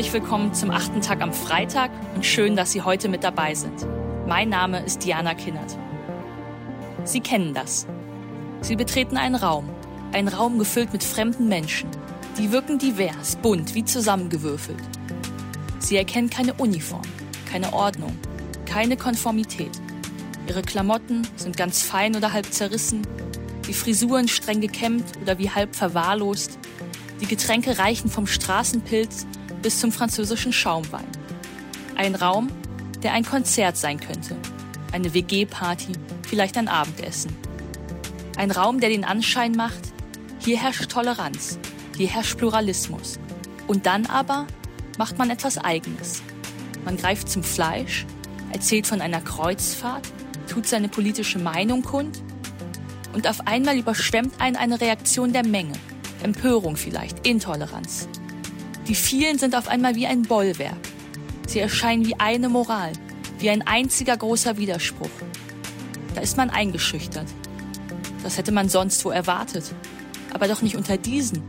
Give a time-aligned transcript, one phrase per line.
[0.00, 3.86] Herzlich willkommen zum achten Tag am Freitag und schön, dass Sie heute mit dabei sind.
[4.26, 5.76] Mein Name ist Diana Kinnert.
[7.04, 7.86] Sie kennen das.
[8.62, 9.68] Sie betreten einen Raum,
[10.12, 11.90] einen Raum gefüllt mit fremden Menschen.
[12.38, 14.82] Die wirken divers, bunt, wie zusammengewürfelt.
[15.80, 17.02] Sie erkennen keine Uniform,
[17.52, 18.18] keine Ordnung,
[18.64, 19.82] keine Konformität.
[20.48, 23.06] Ihre Klamotten sind ganz fein oder halb zerrissen,
[23.68, 26.58] die Frisuren streng gekämmt oder wie halb verwahrlost.
[27.20, 29.26] Die Getränke reichen vom Straßenpilz
[29.62, 31.06] bis zum französischen Schaumwein.
[31.96, 32.48] Ein Raum,
[33.02, 34.36] der ein Konzert sein könnte,
[34.92, 35.92] eine WG-Party,
[36.26, 37.34] vielleicht ein Abendessen.
[38.36, 39.80] Ein Raum, der den Anschein macht,
[40.38, 41.58] hier herrscht Toleranz,
[41.96, 43.18] hier herrscht Pluralismus.
[43.66, 44.46] Und dann aber
[44.98, 46.22] macht man etwas Eigenes.
[46.84, 48.06] Man greift zum Fleisch,
[48.52, 50.06] erzählt von einer Kreuzfahrt,
[50.48, 52.22] tut seine politische Meinung kund
[53.12, 55.74] und auf einmal überschwemmt einen eine Reaktion der Menge.
[56.22, 58.08] Empörung vielleicht, Intoleranz.
[58.88, 60.78] Die vielen sind auf einmal wie ein Bollwerk.
[61.46, 62.92] Sie erscheinen wie eine Moral,
[63.38, 65.10] wie ein einziger großer Widerspruch.
[66.14, 67.26] Da ist man eingeschüchtert.
[68.22, 69.74] Das hätte man sonst wo erwartet.
[70.32, 71.42] Aber doch nicht unter diesen,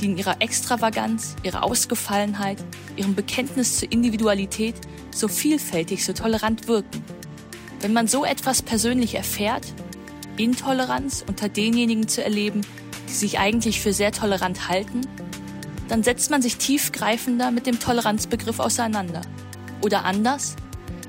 [0.00, 2.58] die in ihrer Extravaganz, ihrer Ausgefallenheit,
[2.96, 4.74] ihrem Bekenntnis zur Individualität
[5.10, 7.02] so vielfältig, so tolerant wirken.
[7.80, 9.64] Wenn man so etwas persönlich erfährt,
[10.36, 12.60] Intoleranz unter denjenigen zu erleben,
[13.08, 15.00] die sich eigentlich für sehr tolerant halten,
[15.88, 19.22] dann setzt man sich tiefgreifender mit dem Toleranzbegriff auseinander.
[19.82, 20.56] Oder anders,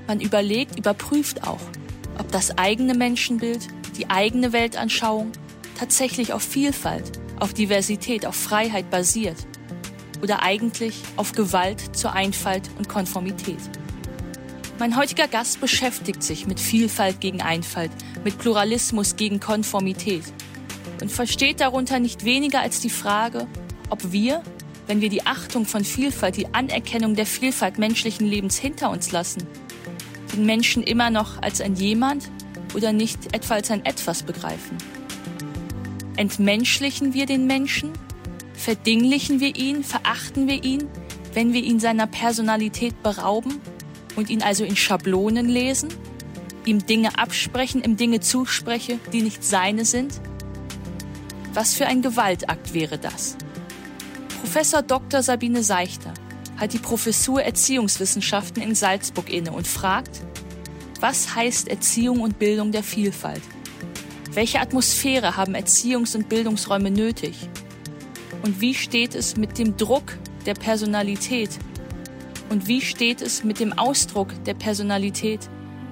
[0.07, 1.61] man überlegt, überprüft auch,
[2.17, 5.31] ob das eigene Menschenbild, die eigene Weltanschauung
[5.77, 9.37] tatsächlich auf Vielfalt, auf Diversität, auf Freiheit basiert
[10.21, 13.59] oder eigentlich auf Gewalt zur Einfalt und Konformität.
[14.77, 17.91] Mein heutiger Gast beschäftigt sich mit Vielfalt gegen Einfalt,
[18.23, 20.23] mit Pluralismus gegen Konformität
[21.01, 23.47] und versteht darunter nicht weniger als die Frage,
[23.89, 24.41] ob wir,
[24.89, 29.45] wenn wir die Achtung von Vielfalt, die Anerkennung der Vielfalt menschlichen Lebens hinter uns lassen,
[30.33, 32.31] den Menschen immer noch als ein jemand
[32.73, 34.77] oder nicht etwa als ein etwas begreifen.
[36.17, 37.91] Entmenschlichen wir den Menschen?
[38.53, 39.83] Verdinglichen wir ihn?
[39.83, 40.87] Verachten wir ihn,
[41.35, 43.61] wenn wir ihn seiner Personalität berauben
[44.15, 45.89] und ihn also in Schablonen lesen?
[46.65, 50.19] Ihm Dinge absprechen, ihm Dinge zuspreche, die nicht seine sind?
[51.53, 53.37] Was für ein Gewaltakt wäre das?
[54.51, 55.21] Professor Dr.
[55.21, 56.11] Sabine Seichter
[56.57, 60.21] hat die Professur Erziehungswissenschaften in Salzburg inne und fragt,
[60.99, 63.43] was heißt Erziehung und Bildung der Vielfalt?
[64.31, 67.47] Welche Atmosphäre haben Erziehungs- und Bildungsräume nötig?
[68.41, 70.17] Und wie steht es mit dem Druck
[70.47, 71.51] der Personalität?
[72.49, 75.47] Und wie steht es mit dem Ausdruck der Personalität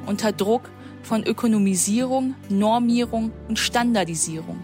[0.07, 0.71] unter Druck
[1.03, 4.57] von Ökonomisierung, Normierung und Standardisierung?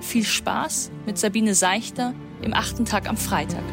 [0.00, 2.12] Viel Spaß mit Sabine Seichter
[2.44, 3.64] im achten Tag am Freitag.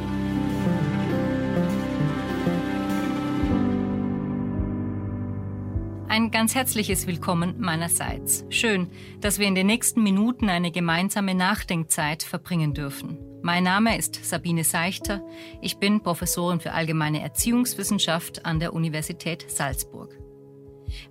[6.07, 8.45] Ein ganz herzliches Willkommen meinerseits.
[8.49, 8.89] Schön,
[9.21, 13.17] dass wir in den nächsten Minuten eine gemeinsame Nachdenkzeit verbringen dürfen.
[13.41, 15.25] Mein Name ist Sabine Seichter.
[15.61, 20.20] Ich bin Professorin für allgemeine Erziehungswissenschaft an der Universität Salzburg.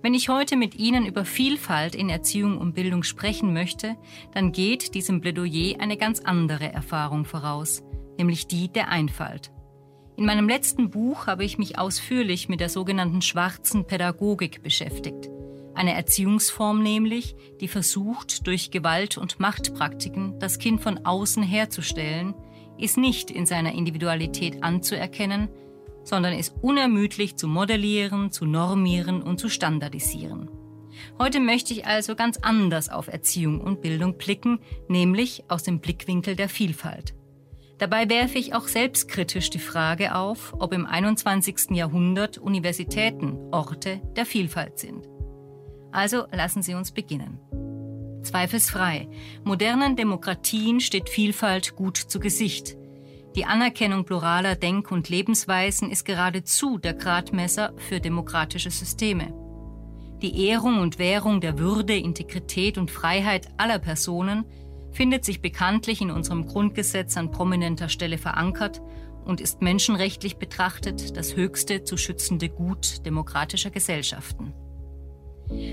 [0.01, 3.97] Wenn ich heute mit Ihnen über Vielfalt in Erziehung und Bildung sprechen möchte,
[4.33, 7.83] dann geht diesem Plädoyer eine ganz andere Erfahrung voraus,
[8.17, 9.51] nämlich die der Einfalt.
[10.17, 15.29] In meinem letzten Buch habe ich mich ausführlich mit der sogenannten schwarzen Pädagogik beschäftigt.
[15.73, 22.35] Eine Erziehungsform nämlich, die versucht, durch Gewalt- und Machtpraktiken das Kind von außen herzustellen,
[22.77, 25.49] ist nicht in seiner Individualität anzuerkennen,
[26.03, 30.49] sondern ist unermüdlich zu modellieren, zu normieren und zu standardisieren.
[31.19, 36.35] Heute möchte ich also ganz anders auf Erziehung und Bildung blicken, nämlich aus dem Blickwinkel
[36.35, 37.13] der Vielfalt.
[37.77, 41.71] Dabei werfe ich auch selbstkritisch die Frage auf, ob im 21.
[41.71, 45.07] Jahrhundert Universitäten Orte der Vielfalt sind.
[45.91, 47.39] Also lassen Sie uns beginnen.
[48.23, 49.09] Zweifelsfrei.
[49.43, 52.77] Modernen Demokratien steht Vielfalt gut zu Gesicht.
[53.35, 59.33] Die Anerkennung pluraler Denk- und Lebensweisen ist geradezu der Gradmesser für demokratische Systeme.
[60.21, 64.45] Die Ehrung und Währung der Würde, Integrität und Freiheit aller Personen
[64.91, 68.81] findet sich bekanntlich in unserem Grundgesetz an prominenter Stelle verankert
[69.23, 74.53] und ist menschenrechtlich betrachtet das höchste zu schützende Gut demokratischer Gesellschaften.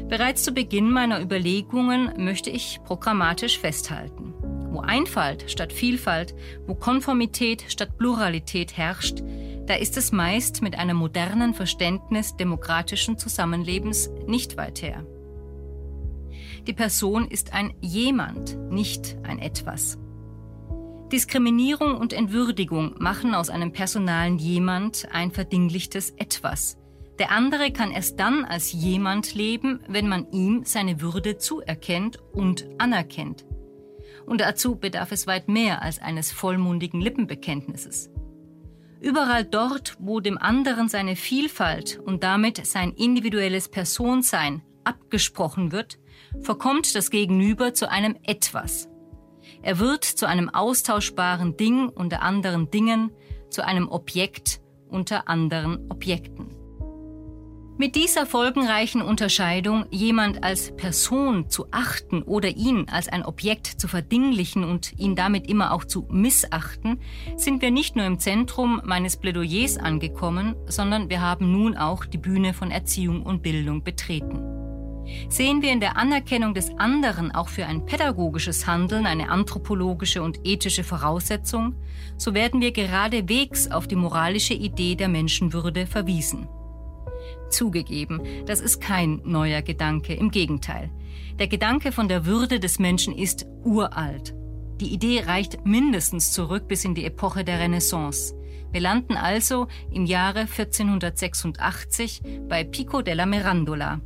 [0.08, 4.34] Bereits zu Beginn meiner Überlegungen möchte ich programmatisch festhalten.
[4.70, 6.34] Wo Einfalt statt Vielfalt,
[6.66, 9.22] wo Konformität statt Pluralität herrscht,
[9.66, 15.04] da ist es meist mit einem modernen Verständnis demokratischen Zusammenlebens nicht weit her.
[16.66, 19.98] Die Person ist ein jemand, nicht ein etwas.
[21.12, 26.76] Diskriminierung und Entwürdigung machen aus einem personalen Jemand ein verdinglichtes Etwas.
[27.18, 32.68] Der andere kann erst dann als jemand leben, wenn man ihm seine Würde zuerkennt und
[32.76, 33.47] anerkennt.
[34.28, 38.10] Und dazu bedarf es weit mehr als eines vollmundigen Lippenbekenntnisses.
[39.00, 45.98] Überall dort, wo dem anderen seine Vielfalt und damit sein individuelles Personsein abgesprochen wird,
[46.42, 48.90] verkommt das Gegenüber zu einem Etwas.
[49.62, 53.10] Er wird zu einem austauschbaren Ding unter anderen Dingen,
[53.48, 56.57] zu einem Objekt unter anderen Objekten.
[57.80, 63.86] Mit dieser folgenreichen Unterscheidung, jemand als Person zu achten oder ihn als ein Objekt zu
[63.86, 66.98] verdinglichen und ihn damit immer auch zu missachten,
[67.36, 72.18] sind wir nicht nur im Zentrum meines Plädoyers angekommen, sondern wir haben nun auch die
[72.18, 74.42] Bühne von Erziehung und Bildung betreten.
[75.28, 80.40] Sehen wir in der Anerkennung des anderen auch für ein pädagogisches Handeln eine anthropologische und
[80.42, 81.76] ethische Voraussetzung,
[82.16, 86.48] so werden wir geradewegs auf die moralische Idee der Menschenwürde verwiesen.
[87.50, 90.90] Zugegeben, das ist kein neuer Gedanke, im Gegenteil.
[91.38, 94.34] Der Gedanke von der Würde des Menschen ist uralt.
[94.80, 98.34] Die Idee reicht mindestens zurück bis in die Epoche der Renaissance.
[98.70, 104.00] Wir landen also im Jahre 1486 bei Pico della Mirandola.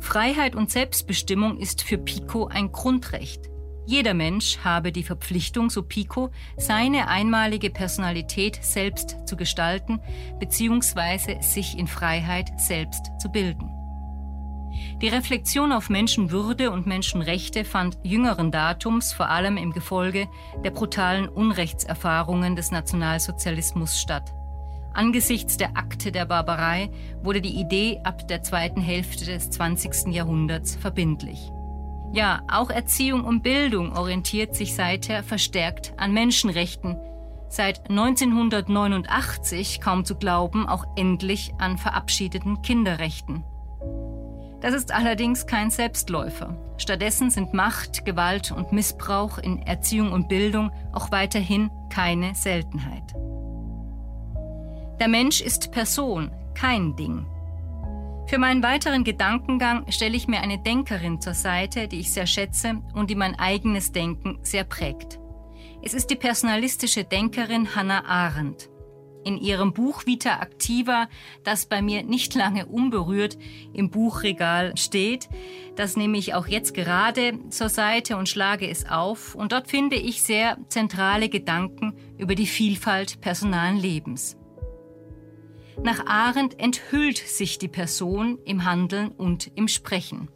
[0.00, 3.50] Freiheit und Selbstbestimmung ist für Pico ein Grundrecht.
[3.86, 10.00] Jeder Mensch habe die Verpflichtung, so Pico, seine einmalige Personalität selbst zu gestalten
[10.38, 11.42] bzw.
[11.42, 13.70] sich in Freiheit selbst zu bilden.
[15.02, 20.28] Die Reflexion auf Menschenwürde und Menschenrechte fand jüngeren Datums vor allem im Gefolge
[20.64, 24.32] der brutalen Unrechtserfahrungen des Nationalsozialismus statt.
[24.94, 26.90] Angesichts der Akte der Barbarei
[27.22, 30.14] wurde die Idee ab der zweiten Hälfte des 20.
[30.14, 31.50] Jahrhunderts verbindlich.
[32.14, 36.96] Ja, auch Erziehung und Bildung orientiert sich seither verstärkt an Menschenrechten.
[37.48, 43.42] Seit 1989, kaum zu glauben, auch endlich an verabschiedeten Kinderrechten.
[44.60, 46.56] Das ist allerdings kein Selbstläufer.
[46.78, 53.12] Stattdessen sind Macht, Gewalt und Missbrauch in Erziehung und Bildung auch weiterhin keine Seltenheit.
[55.00, 57.26] Der Mensch ist Person, kein Ding.
[58.26, 62.82] Für meinen weiteren Gedankengang stelle ich mir eine Denkerin zur Seite, die ich sehr schätze
[62.94, 65.18] und die mein eigenes Denken sehr prägt.
[65.82, 68.70] Es ist die personalistische Denkerin Hannah Arendt.
[69.24, 71.08] In ihrem Buch Vita Activa,
[71.44, 73.38] das bei mir nicht lange unberührt
[73.72, 75.28] im Buchregal steht,
[75.76, 79.96] das nehme ich auch jetzt gerade zur Seite und schlage es auf und dort finde
[79.96, 84.36] ich sehr zentrale Gedanken über die Vielfalt personalen Lebens.
[85.82, 90.28] Nach Arendt enthüllt sich die Person im Handeln und im Sprechen.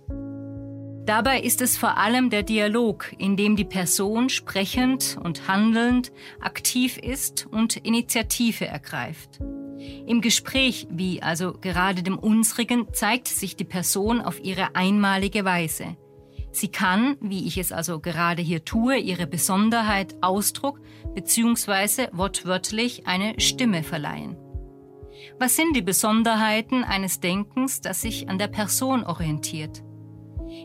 [1.07, 6.99] Dabei ist es vor allem der Dialog, in dem die Person sprechend und handelnd aktiv
[6.99, 9.41] ist und Initiative ergreift.
[10.07, 15.97] Im Gespräch, wie also gerade dem unsrigen, zeigt sich die Person auf ihre einmalige Weise.
[16.51, 20.81] Sie kann, wie ich es also gerade hier tue, ihre Besonderheit Ausdruck
[21.15, 22.09] bzw.
[22.13, 24.37] wortwörtlich eine Stimme verleihen.
[25.41, 29.85] Was sind die Besonderheiten eines Denkens, das sich an der Person orientiert?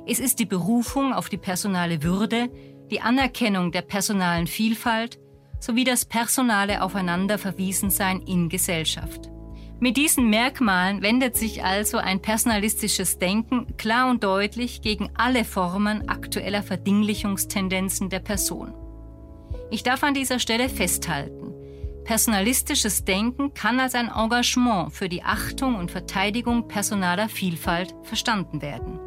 [0.08, 2.50] Es ist die Berufung auf die personale Würde,
[2.90, 5.20] die Anerkennung der personalen Vielfalt
[5.60, 9.30] sowie das personale Aufeinanderverwiesensein in Gesellschaft.
[9.80, 16.10] Mit diesen Merkmalen wendet sich also ein personalistisches Denken klar und deutlich gegen alle Formen
[16.10, 18.74] aktueller Verdinglichungstendenzen der Person.
[19.70, 21.53] Ich darf an dieser Stelle festhalten,
[22.04, 29.00] Personalistisches Denken kann als ein Engagement für die Achtung und Verteidigung personaler Vielfalt verstanden werden.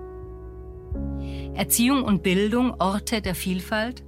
[1.54, 4.04] Erziehung und Bildung Orte der Vielfalt?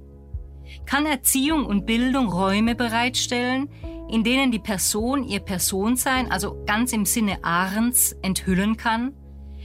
[0.85, 3.69] Kann Erziehung und Bildung Räume bereitstellen,
[4.09, 9.13] in denen die Person ihr Personsein, also ganz im Sinne Ahrens, enthüllen kann?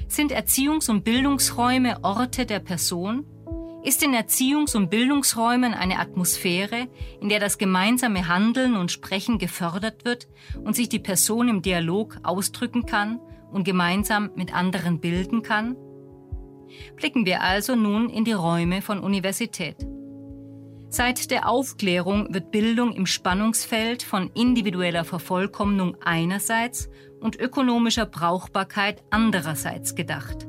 [0.06, 3.24] Sind Erziehungs- und Bildungsräume Orte der Person?
[3.84, 6.88] Ist in Erziehungs- und Bildungsräumen eine Atmosphäre,
[7.20, 10.26] in der das gemeinsame Handeln und Sprechen gefördert wird
[10.64, 13.20] und sich die Person im Dialog ausdrücken kann
[13.52, 15.76] und gemeinsam mit anderen bilden kann?
[16.96, 19.76] Blicken wir also nun in die Räume von Universität.
[20.88, 26.88] Seit der Aufklärung wird Bildung im Spannungsfeld von individueller Vervollkommnung einerseits
[27.20, 30.46] und ökonomischer Brauchbarkeit andererseits gedacht.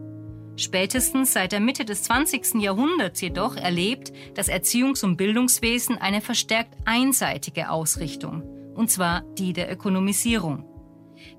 [0.57, 2.61] Spätestens seit der Mitte des 20.
[2.61, 8.43] Jahrhunderts jedoch erlebt das Erziehungs- und Bildungswesen eine verstärkt einseitige Ausrichtung,
[8.73, 10.65] und zwar die der Ökonomisierung.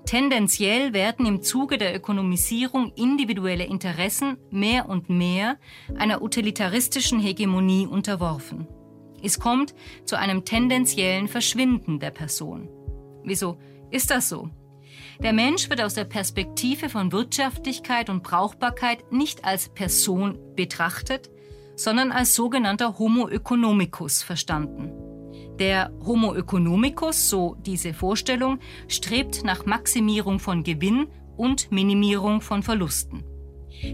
[0.04, 5.58] Tendenziell werden im Zuge der Ökonomisierung individuelle Interessen mehr und mehr
[5.96, 8.66] einer utilitaristischen Hegemonie unterworfen.
[9.23, 12.68] Es kommt zu einem tendenziellen Verschwinden der Person.
[13.25, 13.58] Wieso
[13.90, 14.50] ist das so?
[15.23, 21.30] Der Mensch wird aus der Perspektive von Wirtschaftlichkeit und Brauchbarkeit nicht als Person betrachtet,
[21.75, 24.92] sondern als sogenannter Homo economicus verstanden.
[25.58, 28.58] Der Homo economicus, so diese Vorstellung,
[28.88, 31.06] strebt nach Maximierung von Gewinn
[31.37, 33.25] und Minimierung von Verlusten.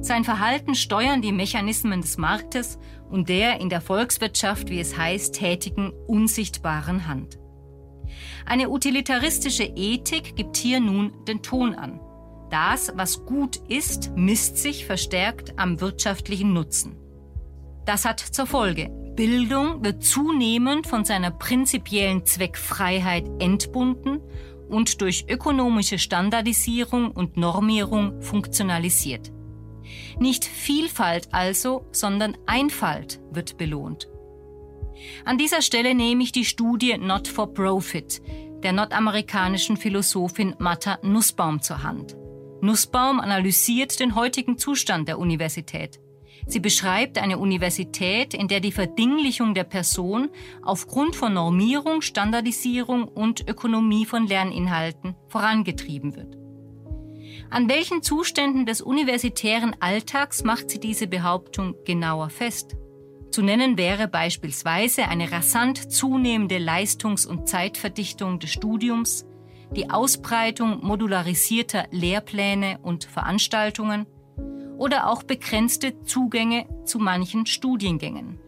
[0.00, 2.78] Sein Verhalten steuern die Mechanismen des Marktes
[3.10, 7.41] und der in der Volkswirtschaft, wie es heißt, tätigen unsichtbaren Hand.
[8.46, 12.00] Eine utilitaristische Ethik gibt hier nun den Ton an.
[12.50, 16.96] Das, was gut ist, misst sich verstärkt am wirtschaftlichen Nutzen.
[17.86, 24.20] Das hat zur Folge, Bildung wird zunehmend von seiner prinzipiellen Zweckfreiheit entbunden
[24.68, 29.32] und durch ökonomische Standardisierung und Normierung funktionalisiert.
[30.18, 34.08] Nicht Vielfalt also, sondern Einfalt wird belohnt.
[35.24, 38.22] An dieser Stelle nehme ich die Studie Not for Profit
[38.62, 42.16] der nordamerikanischen Philosophin Martha Nussbaum zur Hand.
[42.60, 45.98] Nussbaum analysiert den heutigen Zustand der Universität.
[46.46, 50.30] Sie beschreibt eine Universität, in der die Verdinglichung der Person
[50.62, 56.36] aufgrund von Normierung, Standardisierung und Ökonomie von Lerninhalten vorangetrieben wird.
[57.50, 62.76] An welchen Zuständen des universitären Alltags macht sie diese Behauptung genauer fest?
[63.32, 69.24] Zu nennen wäre beispielsweise eine rasant zunehmende Leistungs- und Zeitverdichtung des Studiums,
[69.74, 74.06] die Ausbreitung modularisierter Lehrpläne und Veranstaltungen
[74.76, 78.38] oder auch begrenzte Zugänge zu manchen Studiengängen.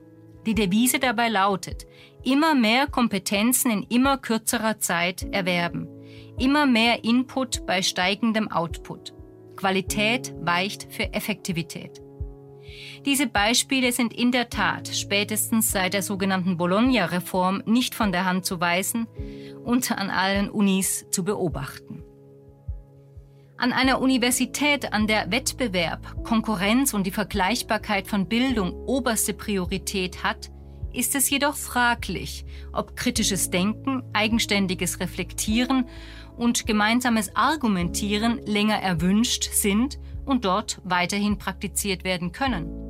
[0.45, 1.87] Die Devise dabei lautet,
[2.23, 5.89] immer mehr Kompetenzen in immer kürzerer Zeit erwerben,
[6.39, 9.15] immer mehr Input bei steigendem Output.
[9.57, 12.04] Qualität weicht für Effektivität.
[13.05, 18.47] Diese Beispiele sind in der Tat spätestens seit der sogenannten Bologna-Reform nicht von der Hand
[18.47, 19.07] zu weisen
[19.65, 22.03] und an allen Unis zu beobachten.
[23.57, 30.51] An einer Universität, an der Wettbewerb, Konkurrenz und die Vergleichbarkeit von Bildung oberste Priorität hat,
[30.93, 35.89] ist es jedoch fraglich, ob kritisches Denken, eigenständiges Reflektieren
[36.37, 42.85] und gemeinsames Argumentieren länger erwünscht sind und dort weiterhin praktiziert werden können.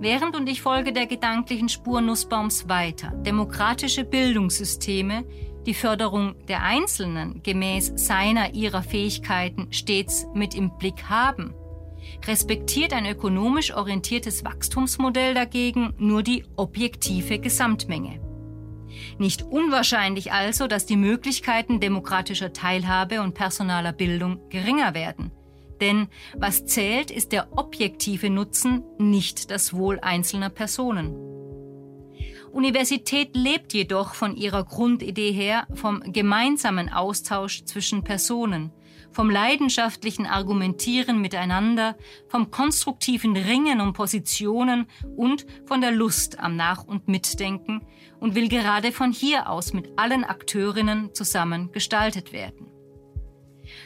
[0.00, 3.10] Während und ich folge der gedanklichen Spur Nussbaums weiter.
[3.10, 5.26] Demokratische Bildungssysteme,
[5.66, 11.54] die Förderung der Einzelnen gemäß seiner ihrer Fähigkeiten stets mit im Blick haben.
[12.26, 18.20] Respektiert ein ökonomisch orientiertes Wachstumsmodell dagegen nur die objektive Gesamtmenge.
[19.18, 25.30] Nicht unwahrscheinlich also, dass die Möglichkeiten demokratischer Teilhabe und personaler Bildung geringer werden.
[25.80, 31.14] Denn was zählt, ist der objektive Nutzen, nicht das Wohl einzelner Personen.
[32.52, 38.72] Universität lebt jedoch von ihrer Grundidee her vom gemeinsamen Austausch zwischen Personen,
[39.12, 41.96] vom leidenschaftlichen Argumentieren miteinander,
[42.28, 47.86] vom konstruktiven Ringen um Positionen und von der Lust am Nach- und Mitdenken
[48.18, 52.69] und will gerade von hier aus mit allen Akteurinnen zusammen gestaltet werden.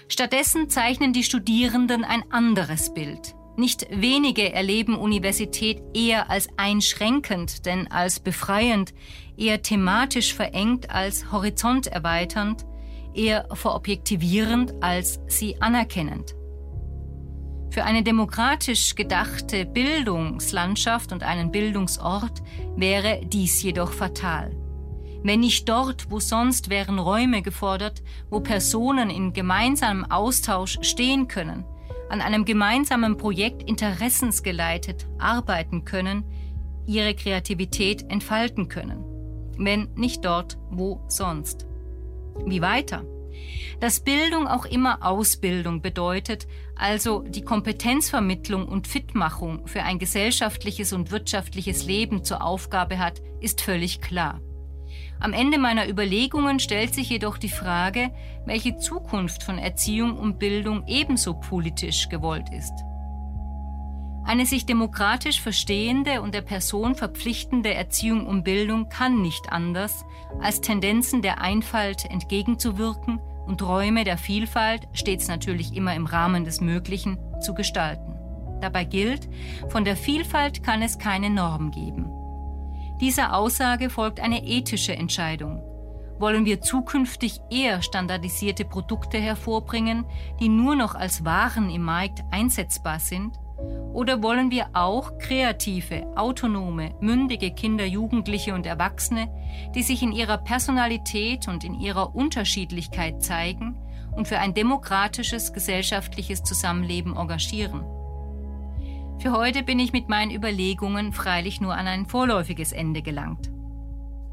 [0.08, 3.34] Stattdessen zeichnen die Studierenden ein anderes Bild.
[3.56, 8.92] Nicht wenige erleben Universität eher als einschränkend, denn als befreiend,
[9.37, 12.66] eher thematisch verengt als horizonterweiternd,
[13.14, 16.34] eher verobjektivierend als sie anerkennend.
[17.70, 22.42] Für eine demokratisch gedachte Bildungslandschaft und einen Bildungsort
[22.76, 24.63] wäre dies jedoch fatal.
[25.25, 31.64] Wenn nicht dort, wo sonst wären Räume gefordert, wo Personen in gemeinsamem Austausch stehen können,
[32.11, 36.25] an einem gemeinsamen Projekt interessensgeleitet arbeiten können,
[36.85, 39.02] ihre Kreativität entfalten können.
[39.57, 41.66] Wenn nicht dort, wo sonst.
[42.45, 43.07] Wie weiter?
[43.81, 51.11] Dass Bildung auch immer Ausbildung bedeutet, also die Kompetenzvermittlung und Fitmachung für ein gesellschaftliches und
[51.11, 54.43] wirtschaftliches Leben zur Aufgabe hat, ist völlig klar.
[55.21, 58.11] Am Ende meiner Überlegungen stellt sich jedoch die Frage,
[58.45, 62.73] welche Zukunft von Erziehung und Bildung ebenso politisch gewollt ist.
[64.26, 70.05] Eine sich demokratisch verstehende und der Person verpflichtende Erziehung und Bildung kann nicht anders,
[70.41, 76.62] als Tendenzen der Einfalt entgegenzuwirken und Räume der Vielfalt, stets natürlich immer im Rahmen des
[76.62, 78.14] Möglichen, zu gestalten.
[78.62, 79.29] Dabei gilt,
[79.69, 82.11] von der Vielfalt kann es keine Norm geben.
[83.01, 85.63] Dieser Aussage folgt eine ethische Entscheidung.
[86.19, 90.07] Wollen wir zukünftig eher standardisierte Produkte hervorbringen,
[90.39, 93.37] die nur noch als Waren im Markt einsetzbar sind?
[93.93, 99.29] Oder wollen wir auch kreative, autonome, mündige Kinder, Jugendliche und Erwachsene,
[99.75, 103.77] die sich in ihrer Personalität und in ihrer Unterschiedlichkeit zeigen
[104.13, 107.85] und für ein demokratisches gesellschaftliches Zusammenleben engagieren?
[109.25, 113.50] Für heute bin ich mit meinen Überlegungen freilich nur an ein vorläufiges Ende gelangt.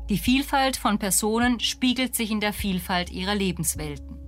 [0.10, 4.20] Die Vielfalt von Personen spiegelt sich in der Vielfalt ihrer Lebenswelten.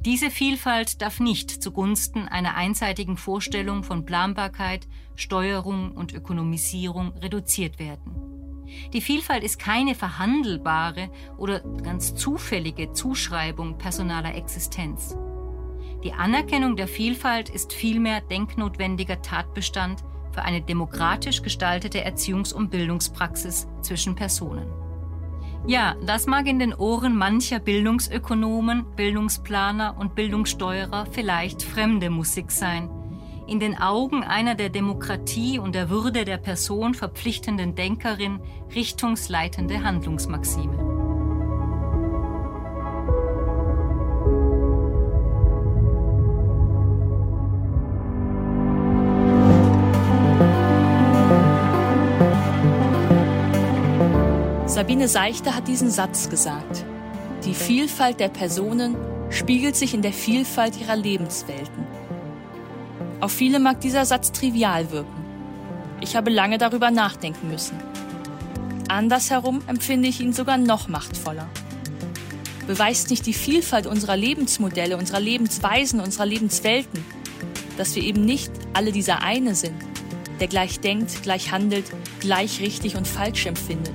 [0.00, 8.64] Diese Vielfalt darf nicht zugunsten einer einseitigen Vorstellung von Planbarkeit, Steuerung und Ökonomisierung reduziert werden.
[8.94, 15.14] Die Vielfalt ist keine verhandelbare oder ganz zufällige Zuschreibung personaler Existenz.
[16.02, 20.02] Die Anerkennung der Vielfalt ist vielmehr denknotwendiger Tatbestand
[20.32, 24.66] für eine demokratisch gestaltete Erziehungs- und Bildungspraxis zwischen Personen.
[25.66, 32.88] Ja, das mag in den Ohren mancher Bildungsökonomen, Bildungsplaner und Bildungssteuerer vielleicht fremde Musik sein.
[33.46, 38.40] In den Augen einer der Demokratie und der Würde der Person verpflichtenden Denkerin
[38.74, 40.99] richtungsleitende Handlungsmaxime.
[54.80, 56.86] Sabine Seichter hat diesen Satz gesagt.
[57.44, 58.96] Die Vielfalt der Personen
[59.28, 61.84] spiegelt sich in der Vielfalt ihrer Lebenswelten.
[63.20, 65.22] Auf viele mag dieser Satz trivial wirken.
[66.00, 67.76] Ich habe lange darüber nachdenken müssen.
[68.88, 71.46] Andersherum empfinde ich ihn sogar noch machtvoller.
[72.66, 77.04] Beweist nicht die Vielfalt unserer Lebensmodelle, unserer Lebensweisen, unserer Lebenswelten,
[77.76, 79.76] dass wir eben nicht alle dieser eine sind,
[80.40, 81.84] der gleich denkt, gleich handelt,
[82.20, 83.92] gleich richtig und falsch empfindet?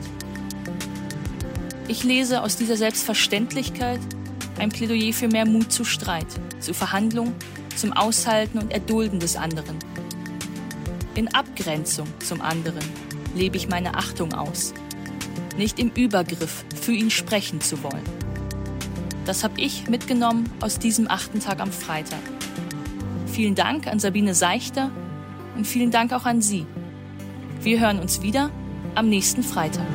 [1.88, 4.00] Ich lese aus dieser Selbstverständlichkeit
[4.58, 6.26] ein Plädoyer für mehr Mut zu Streit,
[6.60, 7.34] zu Verhandlung,
[7.76, 9.78] zum Aushalten und Erdulden des anderen.
[11.14, 12.84] In Abgrenzung zum anderen
[13.36, 14.74] lebe ich meine Achtung aus,
[15.58, 18.04] nicht im Übergriff für ihn sprechen zu wollen.
[19.26, 22.20] Das habe ich mitgenommen aus diesem achten Tag am Freitag.
[23.28, 24.90] Vielen Dank an Sabine Seichter
[25.56, 26.66] und vielen Dank auch an Sie.
[27.62, 28.50] Wir hören uns wieder
[28.96, 29.86] am nächsten Freitag.